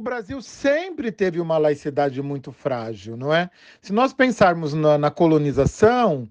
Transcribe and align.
o 0.00 0.02
Brasil 0.02 0.40
sempre 0.40 1.12
teve 1.12 1.38
uma 1.40 1.58
laicidade 1.58 2.22
muito 2.22 2.50
frágil, 2.50 3.18
não 3.18 3.34
é? 3.34 3.50
Se 3.82 3.92
nós 3.92 4.14
pensarmos 4.14 4.72
na, 4.72 4.96
na 4.96 5.10
colonização, 5.10 6.26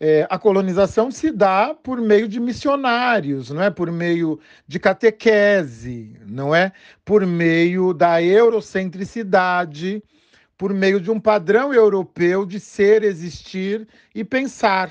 é, 0.00 0.26
a 0.30 0.38
colonização 0.38 1.10
se 1.10 1.30
dá 1.30 1.74
por 1.74 2.00
meio 2.00 2.26
de 2.26 2.40
missionários, 2.40 3.50
não 3.50 3.62
é? 3.62 3.68
Por 3.68 3.92
meio 3.92 4.40
de 4.66 4.80
catequese, 4.80 6.18
não 6.26 6.54
é? 6.54 6.72
Por 7.04 7.26
meio 7.26 7.92
da 7.92 8.22
eurocentricidade, 8.22 10.02
por 10.56 10.72
meio 10.72 10.98
de 10.98 11.10
um 11.10 11.20
padrão 11.20 11.74
europeu 11.74 12.46
de 12.46 12.58
ser, 12.58 13.04
existir 13.04 13.86
e 14.14 14.24
pensar. 14.24 14.90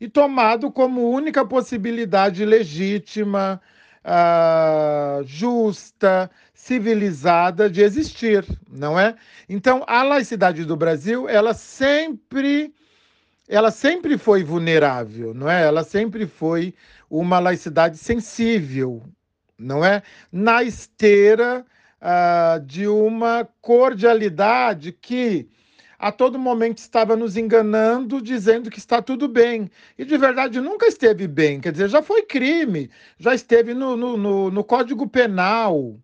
E 0.00 0.08
tomado 0.08 0.70
como 0.72 1.10
única 1.10 1.44
possibilidade 1.44 2.42
legítima, 2.42 3.60
uh, 4.04 5.22
justa, 5.24 6.30
civilizada 6.52 7.68
de 7.68 7.82
existir, 7.82 8.44
não 8.70 8.98
é? 8.98 9.14
Então, 9.48 9.84
a 9.86 10.02
laicidade 10.02 10.64
do 10.64 10.76
Brasil, 10.76 11.28
ela 11.28 11.54
sempre 11.54 12.72
ela 13.48 13.70
sempre 13.70 14.16
foi 14.16 14.42
vulnerável, 14.42 15.34
não 15.34 15.50
é? 15.50 15.62
Ela 15.62 15.84
sempre 15.84 16.26
foi 16.26 16.74
uma 17.10 17.38
laicidade 17.38 17.98
sensível, 17.98 19.02
não 19.58 19.84
é? 19.84 20.02
Na 20.30 20.62
esteira 20.62 21.66
uh, 22.00 22.64
de 22.64 22.86
uma 22.86 23.46
cordialidade 23.60 24.92
que 24.92 25.48
a 26.02 26.10
todo 26.10 26.36
momento 26.36 26.78
estava 26.78 27.14
nos 27.14 27.36
enganando, 27.36 28.20
dizendo 28.20 28.68
que 28.68 28.80
está 28.80 29.00
tudo 29.00 29.28
bem. 29.28 29.70
E 29.96 30.04
de 30.04 30.18
verdade 30.18 30.60
nunca 30.60 30.84
esteve 30.84 31.28
bem, 31.28 31.60
quer 31.60 31.70
dizer, 31.70 31.88
já 31.88 32.02
foi 32.02 32.22
crime, 32.22 32.90
já 33.16 33.32
esteve 33.32 33.72
no, 33.72 33.96
no, 33.96 34.16
no, 34.16 34.50
no 34.50 34.64
Código 34.64 35.08
Penal. 35.08 35.96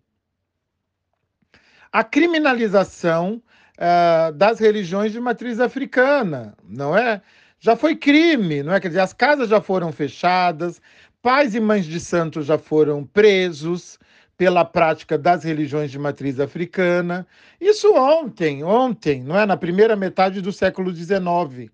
A 1.91 2.01
criminalização 2.01 3.43
uh, 3.75 4.31
das 4.31 4.57
religiões 4.57 5.11
de 5.11 5.19
matriz 5.19 5.59
africana, 5.59 6.55
não 6.63 6.97
é? 6.97 7.21
Já 7.59 7.75
foi 7.75 7.93
crime, 7.93 8.63
não 8.63 8.73
é? 8.73 8.79
Quer 8.79 8.87
dizer, 8.87 9.01
as 9.01 9.11
casas 9.11 9.49
já 9.49 9.59
foram 9.59 9.91
fechadas, 9.91 10.81
pais 11.21 11.53
e 11.53 11.59
mães 11.59 11.85
de 11.85 11.99
santos 11.99 12.45
já 12.45 12.57
foram 12.57 13.03
presos, 13.03 13.99
pela 14.39 14.63
prática 14.63 15.17
das 15.17 15.43
religiões 15.43 15.91
de 15.91 15.99
matriz 15.99 16.39
africana. 16.39 17.27
Isso 17.59 17.93
ontem, 17.93 18.63
ontem, 18.63 19.21
não 19.21 19.37
é? 19.37 19.45
Na 19.45 19.57
primeira 19.57 19.97
metade 19.97 20.39
do 20.39 20.53
século 20.53 20.95
XIX. 20.95 21.69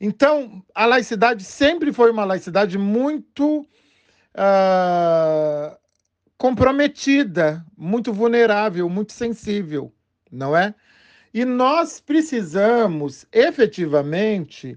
Então, 0.00 0.60
a 0.74 0.84
laicidade 0.84 1.44
sempre 1.44 1.92
foi 1.92 2.10
uma 2.10 2.24
laicidade 2.24 2.76
muito 2.76 3.60
uh, 4.34 5.78
comprometida, 6.36 7.64
muito 7.76 8.12
vulnerável, 8.12 8.90
muito 8.90 9.12
sensível, 9.12 9.92
não 10.32 10.56
é? 10.56 10.74
E 11.32 11.44
nós 11.44 12.00
precisamos 12.00 13.24
efetivamente 13.32 14.76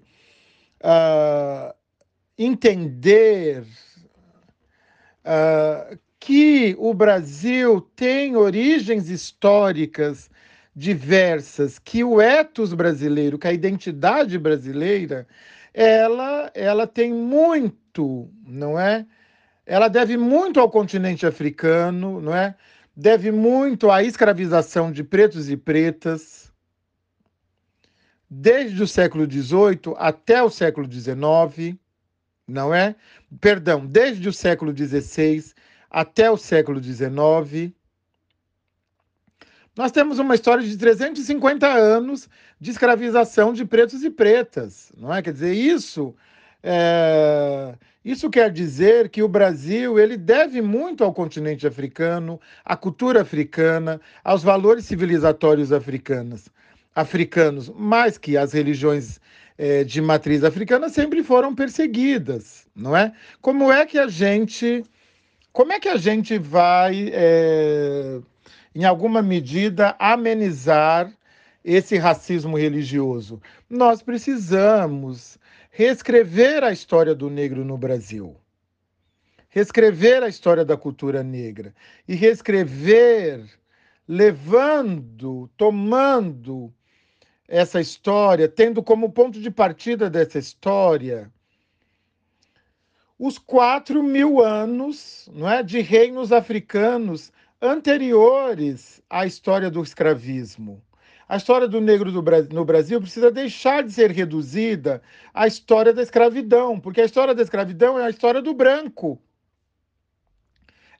uh, 0.83 1.73
entender 2.37 3.65
uh, 5.25 5.97
que 6.27 6.75
o 6.77 6.93
Brasil 6.93 7.79
tem 7.95 8.35
origens 8.35 9.09
históricas 9.09 10.29
diversas, 10.75 11.79
que 11.79 12.03
o 12.03 12.19
ethos 12.19 12.73
brasileiro, 12.73 13.39
que 13.39 13.47
a 13.47 13.53
identidade 13.53 14.37
brasileira, 14.37 15.25
ela, 15.73 16.51
ela 16.53 16.85
tem 16.85 17.13
muito, 17.13 18.29
não 18.45 18.77
é? 18.77 19.05
Ela 19.65 19.87
deve 19.87 20.17
muito 20.17 20.59
ao 20.59 20.69
continente 20.69 21.25
africano, 21.25 22.19
não 22.19 22.35
é? 22.35 22.57
Deve 22.93 23.31
muito 23.31 23.89
à 23.89 24.03
escravização 24.03 24.91
de 24.91 25.05
pretos 25.05 25.49
e 25.49 25.55
pretas, 25.55 26.51
desde 28.29 28.83
o 28.83 28.87
século 28.87 29.23
XVIII 29.23 29.95
até 29.95 30.43
o 30.43 30.49
século 30.49 30.91
XIX, 30.91 31.77
não 32.45 32.75
é? 32.75 32.97
Perdão, 33.39 33.85
desde 33.85 34.27
o 34.27 34.33
século 34.33 34.75
XVI 34.75 35.55
até 35.89 36.29
o 36.29 36.37
século 36.37 36.81
XIX. 36.81 37.71
Nós 39.75 39.91
temos 39.91 40.19
uma 40.19 40.35
história 40.35 40.63
de 40.63 40.77
350 40.77 41.67
anos 41.67 42.27
de 42.59 42.71
escravização 42.71 43.53
de 43.53 43.63
pretos 43.63 44.03
e 44.03 44.09
pretas, 44.09 44.91
não 44.97 45.13
é? 45.13 45.21
Quer 45.21 45.33
dizer, 45.33 45.53
isso 45.53 46.15
é, 46.63 47.75
isso 48.03 48.29
quer 48.29 48.51
dizer 48.51 49.09
que 49.09 49.21
o 49.21 49.27
Brasil 49.27 49.99
ele 49.99 50.17
deve 50.17 50.61
muito 50.61 51.03
ao 51.03 51.13
continente 51.13 51.67
africano, 51.67 52.39
à 52.65 52.75
cultura 52.75 53.21
africana, 53.21 54.01
aos 54.23 54.43
valores 54.43 54.85
civilizatórios 54.85 55.71
africanos, 55.71 56.49
africanos, 56.95 57.69
mais 57.69 58.17
que 58.17 58.35
as 58.35 58.53
religiões 58.53 59.19
é, 59.57 59.83
de 59.83 60.01
matriz 60.01 60.43
africana 60.43 60.89
sempre 60.89 61.23
foram 61.23 61.53
perseguidas, 61.53 62.67
não 62.75 62.95
é? 62.95 63.13
Como 63.41 63.71
é 63.71 63.85
que 63.85 63.99
a 63.99 64.07
gente 64.07 64.83
como 65.57 65.73
é 65.73 65.79
que 65.79 65.89
a 65.89 65.97
gente 65.97 66.37
vai, 66.37 67.09
é, 67.11 68.19
em 68.75 68.85
alguma 68.85 69.23
medida, 69.23 69.95
amenizar 69.97 71.11
esse 71.65 71.97
racismo 71.97 72.55
religioso? 72.55 73.41
Nós 73.67 74.03
precisamos 74.03 75.39
reescrever 75.71 76.63
a 76.63 76.71
história 76.71 77.15
do 77.15 77.27
negro 77.27 77.65
no 77.65 77.75
Brasil. 77.75 78.37
Reescrever 79.49 80.21
a 80.21 80.27
história 80.27 80.63
da 80.63 80.77
cultura 80.77 81.23
negra. 81.23 81.73
E 82.07 82.13
reescrever 82.13 83.43
levando, 84.07 85.49
tomando 85.57 86.71
essa 87.47 87.81
história, 87.81 88.47
tendo 88.47 88.83
como 88.83 89.11
ponto 89.11 89.41
de 89.41 89.49
partida 89.49 90.07
dessa 90.07 90.37
história 90.37 91.31
os 93.19 93.37
quatro 93.37 94.03
mil 94.03 94.41
anos 94.41 95.27
não 95.33 95.49
é, 95.49 95.63
de 95.63 95.81
reinos 95.81 96.31
africanos 96.31 97.31
anteriores 97.61 99.01
à 99.09 99.25
história 99.25 99.71
do 99.71 99.81
escravismo. 99.81 100.81
A 101.27 101.35
história 101.35 101.67
do 101.67 101.81
negro 101.81 102.11
do 102.11 102.23
no 102.53 102.63
Brasil 102.63 103.01
precisa 103.01 103.29
deixar 103.29 103.83
de 103.83 103.91
ser 103.91 104.11
reduzida 104.11 105.01
à 105.33 105.45
história 105.45 105.91
da 105.93 106.01
escravidão, 106.01 106.79
porque 106.79 107.01
a 107.01 107.05
história 107.05 107.35
da 107.35 107.41
escravidão 107.41 107.99
é 107.99 108.05
a 108.05 108.09
história 108.09 108.41
do 108.41 108.53
branco. 108.53 109.19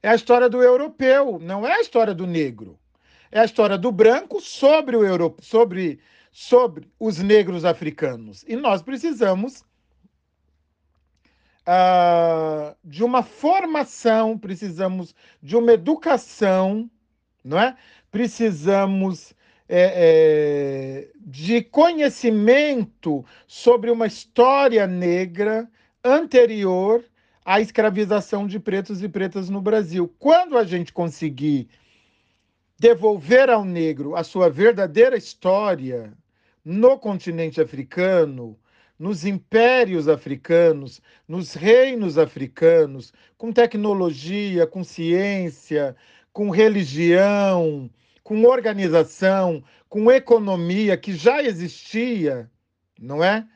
É 0.03 0.09
a 0.09 0.16
história 0.16 0.49
do 0.49 0.61
europeu, 0.61 1.39
não 1.41 1.66
é 1.66 1.73
a 1.73 1.81
história 1.81 2.13
do 2.13 2.28
negro. 2.28 2.78
É 3.31 3.39
a 3.39 3.45
história 3.45 3.78
do 3.78 3.91
branco 3.91 4.41
sobre 4.41 4.97
o 4.97 5.05
europeu, 5.05 5.44
sobre, 5.44 5.99
sobre 6.31 6.88
os 6.99 7.19
negros 7.19 7.63
africanos. 7.63 8.44
E 8.47 8.55
nós 8.55 8.81
precisamos 8.81 9.63
uh, 11.67 12.75
de 12.83 13.03
uma 13.03 13.22
formação, 13.22 14.38
precisamos 14.38 15.13
de 15.44 15.57
uma 15.57 15.73
educação, 15.73 16.89
não 17.44 17.59
é? 17.59 17.75
Precisamos 18.09 19.35
é, 19.67 21.07
é, 21.09 21.11
de 21.19 21.61
conhecimento 21.61 23.25
sobre 23.45 23.91
uma 23.91 24.07
história 24.07 24.88
negra 24.88 25.69
anterior 26.03 27.03
à 27.44 27.59
escravização 27.59 28.47
de 28.47 28.59
pretos 28.59 29.03
e 29.03 29.09
pretas 29.09 29.49
no 29.49 29.61
Brasil. 29.61 30.13
Quando 30.17 30.57
a 30.57 30.63
gente 30.63 30.94
conseguir 30.94 31.67
devolver 32.79 33.49
ao 33.49 33.66
negro 33.66 34.16
a 34.16 34.23
sua 34.23 34.49
verdadeira 34.49 35.17
história 35.17 36.13
no 36.63 36.97
continente 36.97 37.59
africano, 37.59 38.57
nos 38.97 39.25
impérios 39.25 40.08
africanos, 40.08 41.02
nos 41.28 41.53
reinos 41.53 42.18
africanos, 42.18 43.13
com 43.38 43.52
tecnologia, 43.52 44.66
com 44.66 44.84
ciência, 44.84 45.96
com 46.34 46.50
religião, 46.50 47.90
com 48.23 48.44
organização, 48.44 49.64
com 49.88 50.11
economia 50.11 50.97
que 50.97 51.14
já 51.14 51.41
existia, 51.44 52.49
não 52.99 53.23
é? 53.23 53.47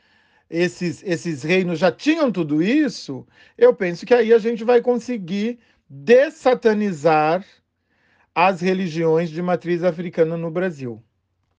Esses, 0.50 1.02
esses 1.04 1.44
reinos 1.44 1.80
já 1.80 1.92
tinham 1.92 2.32
tudo 2.32 2.62
isso, 2.62 3.26
eu 3.58 3.74
penso 3.74 4.06
que 4.06 4.14
aí 4.14 4.34
a 4.34 4.38
gente 4.38 4.64
vai 4.64 4.82
conseguir 4.82 5.60
dessatanizar 5.90 7.46
as 8.36 8.62
religiões 8.62 9.30
de 9.30 9.42
matriz 9.42 9.84
africana 9.84 10.38
no 10.38 10.52
Brasil. 10.52 11.02